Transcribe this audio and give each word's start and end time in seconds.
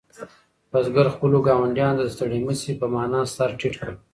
بزګر 0.71 1.07
خپلو 1.15 1.37
ګاونډیانو 1.47 1.97
ته 1.99 2.03
د 2.09 2.11
ستړي 2.15 2.39
مه 2.47 2.53
شي 2.61 2.73
په 2.81 2.85
مانا 2.93 3.21
سر 3.35 3.49
ټیټ 3.59 3.73
کړ. 3.81 3.91